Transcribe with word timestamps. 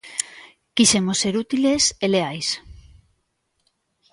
Quixemos 0.75 1.17
ser 1.23 1.33
útiles 1.43 1.83
e 2.05 2.07
leais. 2.13 2.47